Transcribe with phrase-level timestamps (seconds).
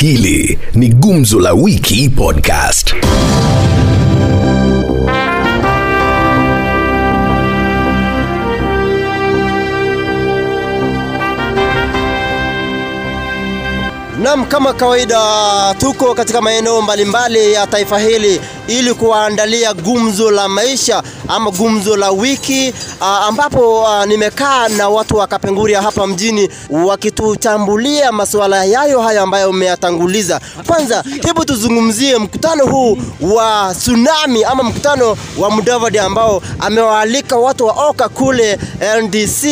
[0.00, 2.94] Hili ni Gumzo la Wiki Podcast.
[14.22, 15.18] Nam, kama kawaida
[15.78, 22.10] tuko katika maeneo mbalimbali ya taifa hili ili kuwaandalia gumzo la maisha ama gumzo la
[22.10, 29.22] wiki a, ambapo a, nimekaa na watu wa Kapenguria hapa mjini wakituchambulia masuala yayo hayo
[29.22, 30.40] ambayo umeyatanguliza.
[30.66, 37.72] Kwanza, hebu tuzungumzie mkutano huu wa tsunami ama mkutano wa Mudavadi ambao amewaalika watu wa
[37.88, 38.58] Oka kule
[39.02, 39.44] NDC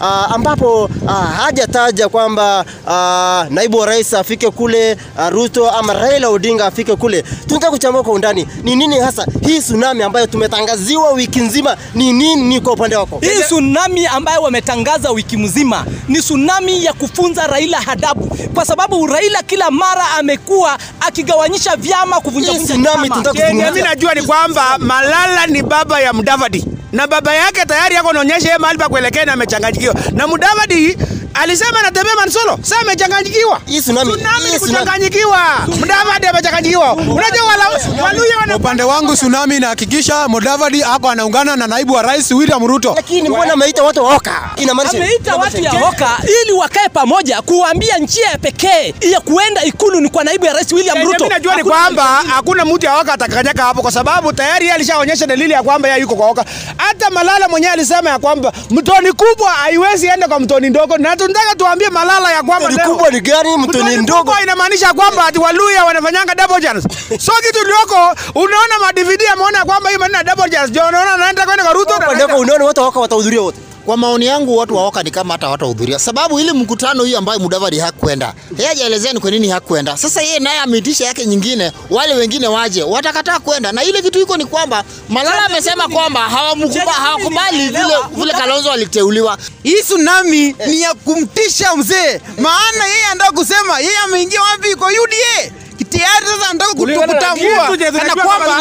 [0.00, 6.28] a, ambapo a, hajataja kwamba a, naibu wa rais afike kule a, Ruto ama Raila
[6.28, 7.22] Odinga afike kule.
[7.46, 12.42] Tunataka kuchambua kwa undani ni nini hasa hii tsunami ambayo tumetangaziwa wiki nzima, ni nini
[12.42, 13.18] ni kwa upande wako?
[13.22, 19.42] Hii tsunami ambayo wametangaza wiki mzima ni tsunami ya kufunza Raila hadabu, kwa sababu Raila
[19.42, 23.70] kila mara amekuwa akigawanyisha vyama, kuvunja vunja vyama.
[23.70, 28.46] mimi najua ni kwamba Malala ni baba ya Mudavadi na baba yake tayari yako naonyesha
[28.48, 29.94] yeye mahali pa kuelekea na amechanganyikiwa.
[30.12, 30.96] Na Mudavadi
[31.34, 33.60] alisema natembea Mansolo, sasa amechanganyikiwa.
[33.80, 34.12] Tsunami,
[34.60, 35.38] kuchanganyikiwa.
[35.80, 36.92] Mudavadi amechanganyikiwa.
[36.94, 37.64] Unajua wala
[38.02, 42.92] Waluya wana upande wangu tsunami nahakikisha Mudavadi ako anaungana na naibu wa rais William Ruto.
[42.96, 44.50] Lakini mbona ameita watu waoka?
[44.56, 46.10] Inamaanisha Ameita watu ya Hoka
[46.42, 50.98] ili wakae pamoja kuambia njia pekee ya kuenda ikulu ni kwa naibu ya rais William
[51.02, 51.16] Ruto.
[51.18, 55.26] mimi najua ni kwamba hakuna mtu ya Oka atakanyaka hapo kwa sababu tayari yeye alishaonyesha
[55.26, 56.44] dalili ya kwamba yeye yuko kwa Oka.
[56.76, 61.54] Hata Malala mwenyewe alisema ya kwamba mtoni kubwa haiwezi enda kwa mtoni ndogo, na tunataka
[61.54, 63.56] tuambie Malala ya kwamba Mtoni kubwa ni gani?
[63.56, 64.34] Mtoni ndogo?
[64.42, 66.88] inamaanisha kwamba ati Waluya wanafanyanga double chance.
[67.26, 71.44] So kitu lioko unaona ma DVD ameona kwamba hii maneno double chance, ndio unaona anaenda
[71.46, 71.94] kwenda kwa Ruto.
[72.38, 73.58] Unaona watu wako watahudhuria wote?
[73.84, 77.38] Kwa maoni yangu watu wa Oka ni kama hata watahudhuria, sababu ile mkutano hii ambayo
[77.38, 79.96] Mudavadi hakwenda, yeye hajaelezea ni kwa nini hakwenda.
[79.96, 83.72] Sasa yeye naye ameitisha yake nyingine, wale wengine waje, watakataa kwenda.
[83.72, 89.38] Na ile kitu iko ni kwamba Malala amesema kwamba hawamkuba- hawakubali vile vile Kalonzo aliteuliwa.
[89.62, 95.52] Hii tsunami ni ya kumtisha mzee, maana yeye anataka kusema yeye ameingia wapi kwa UDA
[96.00, 96.26] tayari.
[96.26, 98.60] Sasa anataka kutambua kana kwamba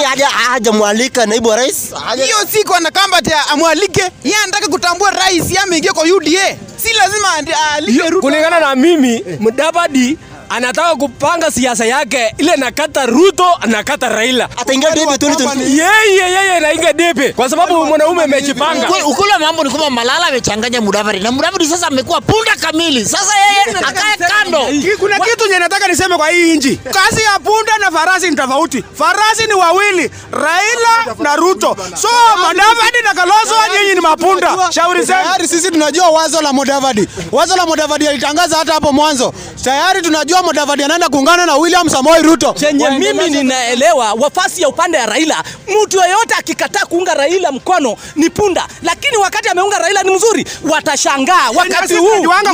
[0.49, 1.75] hajamwalika naibu rais.
[2.23, 7.27] hiyo siku anakamba tia amwalike, yeye anataka kutambua rais yeye ameingia kwa UDA, si lazima
[7.37, 8.21] andi- aalike Ruto.
[8.21, 10.17] kulingana na mimi Mudavadi
[10.49, 15.61] anataka kupanga siasa yake ile nakata Ruto nakata Raila Ataingia debe 2022.
[15.61, 18.87] yeye yeye nainga debe kwa sababu mwanaume amejipanga
[19.33, 23.05] wa mambo ni kwamba Malala amechanganya Mudavadi na Mudavadi sasa amekuwa punda kamili.
[23.05, 24.59] Sasa yeye akae kando.
[24.99, 26.77] Kuna kitu nye nataka niseme kwa hii inji.
[26.77, 28.83] Kazi ya punda na farasi ni tofauti.
[28.97, 31.77] Farasi ni wawili, Raila na Ruto.
[32.01, 32.07] So
[32.47, 34.71] Mudavadi na Kalonzo nyinyi ni mapunda.
[34.71, 35.07] Shauri.
[35.47, 37.07] Sisi tunajua wazo la Mudavadi.
[37.31, 39.33] Wazo la Mudavadi alitangaza hata hapo mwanzo.
[39.63, 42.53] Tayari tunajua Mudavadi anaenda kuungana na William Samoei Ruto.
[42.59, 45.43] chenye mimi ninaelewa wafasi ya upande ya Raila,
[45.83, 51.49] mtu yeyote akikataa kuunga Raila mkono ni punda, lakini wakati ameunga Raila ni mzuri, watashangaa
[51.55, 52.07] wakati huu.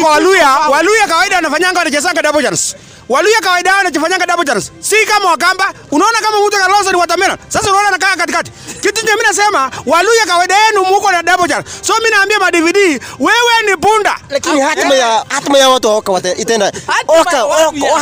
[0.10, 2.76] Waluya, Waluya kawaida wanafanyanga wanachezanga double chance.
[3.10, 4.72] Waluya kawaida yao wanachofanyanga double chance.
[4.80, 7.38] Si kama Wakamba, unaona kama mtu Kalonzo ni watermelon.
[7.48, 8.52] Sasa unaona anakaa katikati.
[8.82, 11.70] Kitu mimi nasema Waluya kawaida yenu muko na double chance.
[11.82, 12.78] So mimi naambia ma DVD,
[13.20, 14.16] wewe ni punda.
[14.30, 16.72] Lakini hatima ya hatima ya watu hoka Oka wata- itaenda
[17.08, 17.30] Hoka,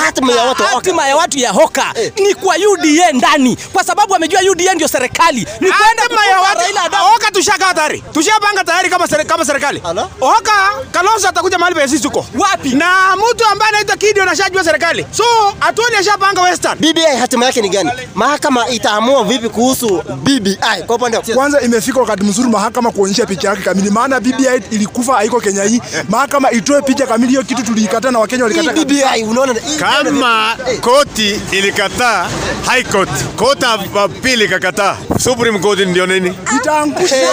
[0.05, 0.75] hatima ya watu hoka.
[0.75, 5.39] Hatima ya watu ya Hoka ni kwa UDA ndani, kwa sababu amejua UDA ndio serikali,
[5.39, 7.73] ni kwenda Hatima ya watu hoka adabu.
[7.73, 8.03] Tayari.
[8.13, 9.79] Tushapanga tayari kama kama serikali.
[9.79, 10.53] Hoka Oka
[10.91, 12.25] Kalonzo atakuja mahali pa sisi tuko.
[12.39, 12.69] Wapi?
[12.69, 13.92] Na mtu ambaye anaitwa
[14.23, 15.05] Kidio anashajua serikali.
[15.11, 15.23] So
[15.61, 16.77] atuoni ashapanga Western.
[16.79, 17.91] BBI hatima yake ni gani?
[18.15, 20.57] Mahakama itaamua vipi kuhusu BBI
[20.87, 25.13] kwa upande wa Kwanza imefika wakati mzuri mahakama kuonyesha picha yake kamili, maana BBI ilikufa
[25.13, 25.81] haiko Kenya hii.
[26.09, 28.73] Mahakama itoe picha kamili, hiyo kitu tuliikataa na Wakenya walikataa.
[28.85, 32.27] BBI unaona kama koti ilikataa
[32.65, 37.29] high court koti ya pili ikakataa supreme court ndio nini Itaangusha Eh,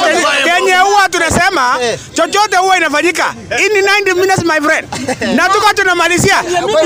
[0.00, 1.98] Kenya- Kenya huwa tunasema Eh.
[2.14, 3.34] chochote huwa inafanyika
[3.64, 4.88] in 90 minutes my friend.
[5.36, 6.23] Na tuko tunamalizia.
[6.32, 6.78] Wako-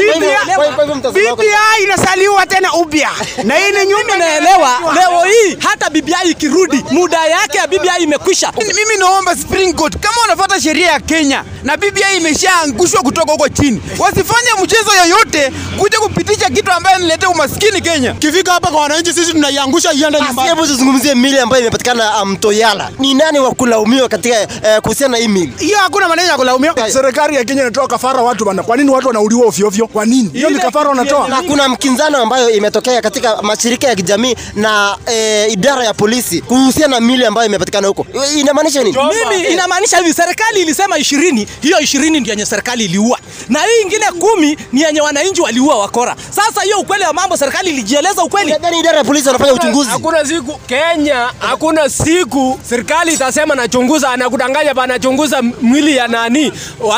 [1.37, 3.11] BBI inasaliwa tena upya.
[3.45, 4.17] Na hii ni nyumba.
[4.19, 8.53] Naelewa leo hii hata BBI ikirudi muda yake ya BBI imekwisha.
[8.59, 13.81] Mimi naomba Spring Court kama unafuata sheria ya Kenya na BBI imeshaangushwa kutoka huko chini,
[13.99, 18.15] wasifanye mchezo yoyote kuja kupitisha kitu ambayo inaleta umaskini Kenya.
[18.15, 20.49] Kifika hapa kwa wananchi, sisi tunaiangusha iende nyumbani.
[20.49, 22.25] hebu tuzungumzie mili ambayo imepatikana Mtoyala.
[22.25, 22.91] mto Yala.
[22.99, 25.53] Ni nani wa kulaumiwa katika eh, kuhusiana na hii mili?
[25.59, 26.91] hiyo hakuna maneno ya kulaumiwa.
[26.91, 28.63] serikali ya Kenya inatoa kafara watu bana.
[28.63, 29.87] Kwa nini watu wanauliwa ovyo ovyo?
[29.87, 30.31] Kwa nini?
[30.33, 31.29] Hiyo ni kafara wanatoa.
[31.29, 37.01] na kuna mkinzano ambayo imetokea katika mashirika ya kijamii na eh, idara ya polisi kuhusiana
[37.01, 38.07] na mili ambayo imepatikana huko.
[38.37, 38.97] Inamaanisha nini?
[39.31, 43.19] mimi inamaanisha hivi serikali ilisema ishirini hiyo ishirini ndio yenye serikali iliua.
[43.49, 47.71] Na hii ingine kumi ni yenye wananchi waliua wakora sasa hiyo ukweli wa mambo serikali
[47.71, 48.51] ilijieleza ukweli?
[48.53, 49.91] Nadhani idara ya polisi wanafanya uchunguzi.
[49.91, 56.53] Hakuna siku Kenya, hakuna siku serikali itasema nachunguza, anakudanganya bana, nachunguza mwili ya nani,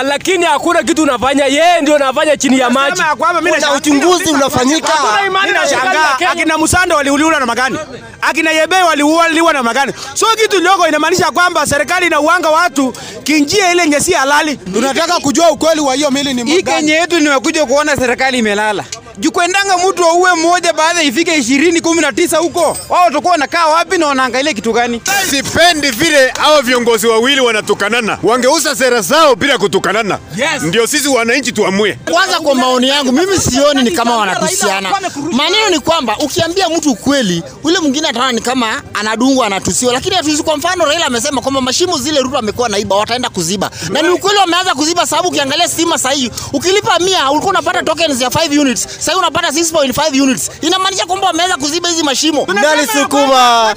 [0.04, 3.00] lakini hakuna kitu unafanya, yeye ndio unafanya chini ya maji.
[3.56, 4.92] Nashangaa- uchunguzi unafanyika.
[5.46, 7.78] Mimi nashangaa akina Musando waliuliwa na magani,
[8.20, 9.92] akina Yebe waliuliwa na magani.
[10.14, 12.92] So kitu ndogo inamaanisha kwamba serikali inauanga watu
[13.24, 14.56] kinjia ile yenye si halali.
[14.56, 18.84] Tunataka kujua ukweli wa hiyo mili ni Hii Kenya yetu nimekuja kuona serikali imelala.
[19.20, 23.67] Juu kuendanga mtu auwe mmoja baada ifike ishirini kumi na tisa huko, wao watakuwa wanakaa
[23.67, 25.02] wapi na wanaangalia kitu gani?
[25.31, 30.19] Sipendi vile hao viongozi wawili wanatukanana, wangeuza sera zao bila kutukanana.
[30.37, 30.62] Yes.
[30.62, 31.99] Ndio sisi wananchi tuamue.
[32.11, 34.90] Kwanza kwa maoni yangu mimi sioni ni kama wanatusiana.
[35.32, 40.43] Maneno ni kwamba ukiambia mtu ukweli, ule mwingine ataona ni kama anadungwa anatusiwa, lakini hatusi.
[40.43, 44.38] Kwa mfano Raila amesema kwamba mashimo zile Ruto amekuwa naiba wataenda kuziba, na ni ukweli
[44.38, 46.16] wameanza kuziba, sababu ukiangalia stima sasa
[46.52, 50.50] ukilipa mia ulikuwa unapata tokens ya 5 units, sasa unapata 6.5 units.
[50.60, 52.46] Inamaanisha kwamba wameweza kuziba hizi mashimo.
[52.62, 53.74] Nalisukuma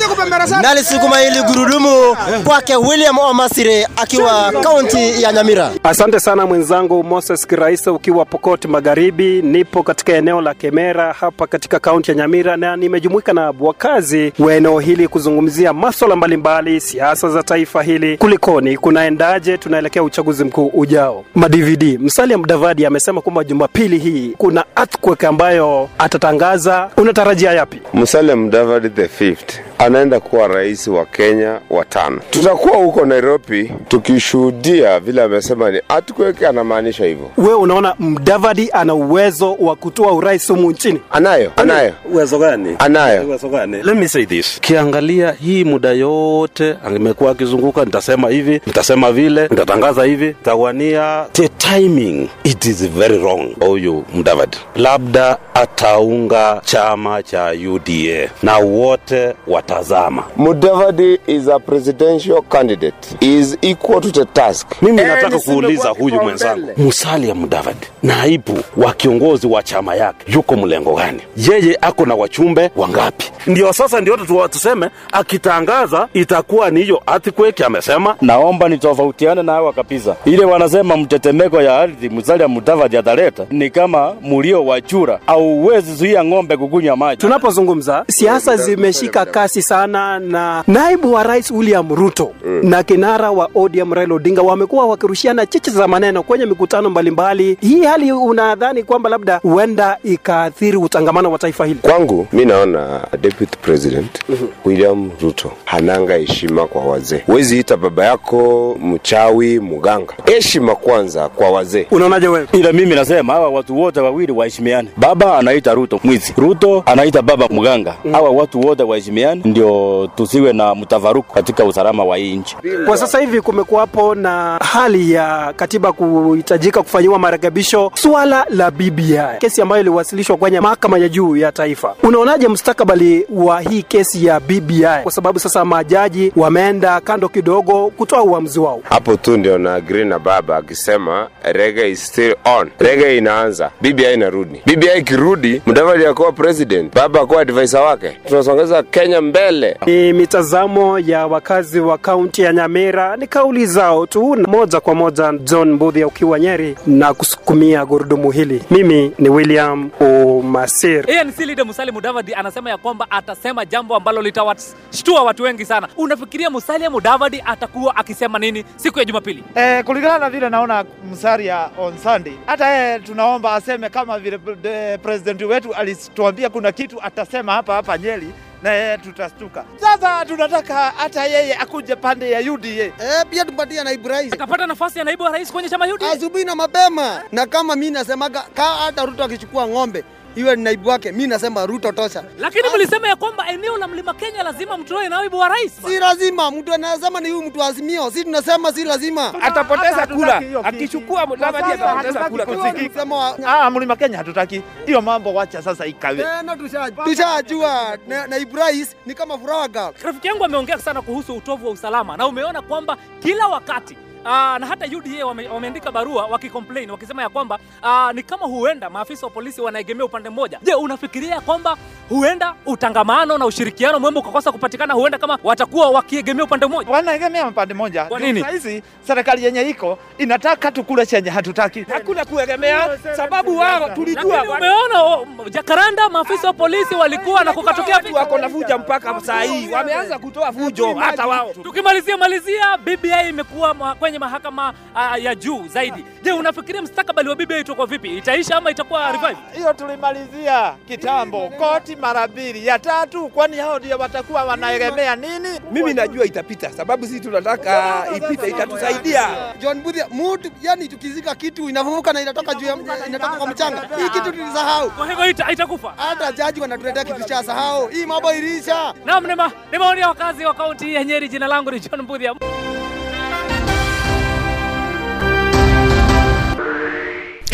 [0.61, 5.71] nalisukuma ili gurudumu kwake William Omasire akiwa kaunti ya Nyamira.
[5.83, 9.41] Asante sana mwenzangu Moses Kiraisa ukiwa Pokot Magharibi.
[9.41, 14.53] Nipo katika eneo la Kemera hapa katika kaunti ya Nyamira na nimejumuika na wakazi wa
[14.55, 21.25] eneo hili kuzungumzia maswala mbalimbali, siasa za taifa hili, kulikoni, kunaendaje, tunaelekea uchaguzi mkuu ujao.
[21.35, 26.89] Madvd Musalia Mudavadi amesema kwamba Jumapili hii kuna earthquake ambayo atatangaza.
[26.97, 27.81] Unatarajia yapi?
[27.93, 32.21] Musalia Mudavadi the fifth anaenda kuwa rais wa Kenya wa tano.
[32.29, 37.29] Tutakuwa huko Nairobi tukishuhudia vile amesema ni earthquake, anamaanisha hivyo.
[37.37, 41.01] Wewe unaona Mdavadi ana uwezo wa kutoa urais humu nchini?
[41.11, 42.75] Anayo, anayo, uwezo gani?
[42.79, 43.23] anayo.
[43.27, 43.83] Uwezo gani?
[43.83, 44.59] Let me say this.
[44.61, 51.25] Kiangalia hii muda yote amekuwa akizunguka, nitasema hivi, nitasema vile, nitatangaza hivi, nitawania.
[51.33, 53.55] The timing it is very wrong.
[53.65, 59.33] Huyu Mdavadi labda ataunga chama cha UDA na wote
[59.73, 60.23] watazama.
[60.37, 63.17] Mudavadi is a presidential candidate.
[63.19, 64.67] He is equal to the task.
[64.81, 70.95] Mimi nataka kuuliza huyu mwenzangu Musalia Mudavadi, naibu wa kiongozi wa chama yake, yuko mlengo
[70.95, 71.19] gani?
[71.37, 73.31] Yeye ako na wachumbe wangapi?
[73.47, 78.15] Ndio sasa ndio tu- tuseme, akitangaza itakuwa ni hiyo earthquake amesema.
[78.21, 80.15] Naomba nitofautiane na hawa kabisa.
[80.25, 86.23] Ile wanasema mtetemeko ya ardhi Musalia Mudavadi ataleta ni kama mulio wa chura, auwezi zuia
[86.25, 87.21] ng'ombe kukunywa maji.
[87.21, 92.31] Tunapozungumza siasa zimeshika kasi sana, na naibu wa rais William Ruto
[92.63, 97.57] na kinara wa ODM Raila Odinga wamekuwa wakirushiana cheche za maneno kwenye mikutano mbalimbali.
[97.61, 101.79] Hii hali unadhani kwamba labda huenda ikaathiri utangamano wa taifa hili?
[101.81, 104.19] Kwangu mi naona deputy president
[104.65, 107.21] William Ruto hananga heshima kwa wazee.
[107.25, 110.13] Huwezi ita baba yako mchawi, mganga.
[110.25, 111.87] Heshima kwanza kwa wazee.
[111.91, 112.47] Unaonaje wewe?
[112.51, 114.89] Ila mimi nasema hawa watu wote wawili waheshimiane.
[114.97, 117.95] Baba anaita Ruto mwizi, Ruto anaita baba mganga.
[118.11, 122.57] Hawa watu wote waheshimiane, ndio tusiwe na mtafaruku katika usalama wa hii nchi.
[122.85, 129.61] Kwa sasa hivi kumekuwapo na hali ya katiba kuhitajika kufanyiwa marekebisho, swala la BBI, kesi
[129.61, 131.95] ambayo iliwasilishwa kwenye mahakama ya juu ya taifa.
[132.03, 138.23] Unaonaje mustakabali wa hii kesi ya BBI, kwa sababu sasa majaji wameenda kando kidogo kutoa
[138.23, 138.79] uamuzi wao?
[138.83, 142.69] Hapo tu ndio na agree na baba akisema rege is still on.
[142.79, 144.61] rege inaanza, BBI inarudi.
[144.65, 149.77] BBI ikirudi, Mudavadi akuwa president, baba akuwa advisor wake, tunasongeza Kenya mbele.
[149.85, 155.33] Ni mitazamo ya wakazi wa kaunti ya Nyamira, ni kauli zao tu, moja kwa moja.
[155.43, 158.63] John Mbudhi ukiwa Nyeri na kusukumia gurudumu hili.
[158.71, 161.05] Mimi ni William Omasir.
[161.19, 165.87] ANC leader Musalia Mudavadi anasema ya kwamba atasema jambo ambalo litawashtua watu wengi sana.
[165.97, 169.43] Unafikiria Musalia Mudavadi atakuwa akisema nini siku ya Jumapili?
[169.55, 174.99] Eh, kulingana na vile naona Musalia on Sunday, hata yeye tunaomba aseme kama vile eh,
[175.03, 178.27] president wetu alituambia kuna kitu atasema hapa hapa Nyeri
[178.63, 179.65] na yeye tutastuka.
[179.77, 182.69] Sasa tunataka hata yeye akuje pande ya UDA.
[182.69, 182.93] Eh,
[183.29, 184.33] pia tupatie naibu rais.
[184.33, 186.11] Akapata nafasi ya naibu wa rais kwenye chama UDA.
[186.11, 187.21] Asubuhi na mapema.
[187.31, 190.03] Na kama mimi nasemaga ka hata Ruto akichukua ng'ombe
[190.35, 192.23] iwe ni naibu wake, mi nasema Ruto tosha.
[192.39, 195.71] Lakini mlisema ya kwamba eneo la Mlima Kenya lazima mtoe naibu wa rais.
[195.87, 199.33] Si lazima mtu anasema ni huyu mtu wa Azimio, si tunasema si lazima.
[199.41, 206.15] Atapoteza kula akichukua Mudavadi atapoteza kula ah, Mlima Kenya hatutaki hiyo mambo, wacha sasa ikawe.
[206.15, 207.97] Tena tushajua tushajua
[208.29, 209.93] naibu rais ni kama furaha girl.
[210.03, 214.67] Rafiki yangu ameongea sana kuhusu utovu wa usalama na umeona kwamba kila wakati aa, na
[214.67, 219.31] hata UDA wame, wameandika barua wakicomplain wakisema ya kwamba aa, ni kama huenda maafisa wa
[219.31, 220.59] polisi wanaegemea upande mmoja.
[220.61, 221.77] Je, unafikiria kwamba
[222.09, 226.91] huenda utangamano na ushirikiano mwema ukakosa kupatikana, huenda kama watakuwa wakiegemea upande mmoja?
[226.91, 228.05] Wanaegemea upande mmoja.
[228.05, 228.41] Kwa nini?
[228.41, 231.85] Saa serikali yenye iko inataka tukule chenye hatutaki.
[231.93, 238.37] Hakuna kuegemea sababu wao tulijua umeona Jakaranda maafisa wa polisi walikuwa na kukatokea watu wako
[238.37, 241.53] na fuja mpaka saa hii wameanza kutoa fujo hata wao.
[241.63, 246.05] Tukimalizia malizia, BBI imekuwa ma, kwenye mahakama uh, ya juu zaidi.
[246.23, 248.17] Je, unafikiria mstakabali wa BBI itakuwa vipi?
[248.17, 249.37] Itaisha ama itakuwa revive?
[249.55, 255.49] Hiyo tulimalizia kitambo, koti mara mbili, ya tatu, kwani hao ndio watakuwa wanaegemea nini?
[255.71, 259.27] Mimi najua itapita, sababu sisi tunataka ipite, itatusaidia.
[259.59, 262.77] John Budhia, mtu yani tukizika kitu inavuka na inatoka juu ya
[263.07, 263.81] inatoka kwa mchanga.
[263.97, 264.91] Hii kitu tulisahau.
[264.91, 265.93] Kwa hivyo ita, itakufa.
[265.97, 267.87] Hata jaji wanatuletea kitu cha sahau.
[267.87, 268.93] Hii mambo ilisha.
[269.05, 269.27] Naam,
[269.71, 271.29] ni maoni ya wakazi wa kaunti ya Nyeri.
[271.29, 272.33] Jina langu ni John Mbudhia.